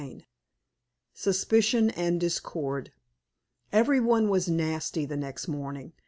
[0.01, 0.23] Chapter XV.
[1.13, 2.91] SUSPICION AND DISCORD
[3.71, 5.93] Every one was nasty the next morning.